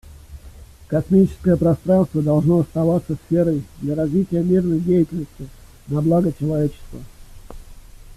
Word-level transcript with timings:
Космическое 0.87 1.55
пространство 1.57 2.23
должно 2.23 2.61
оставаться 2.61 3.17
сферой 3.27 3.63
для 3.83 3.93
развития 3.93 4.41
мирной 4.41 4.79
деятельности 4.79 5.47
на 5.89 6.01
благо 6.01 6.33
человечества. 6.39 7.01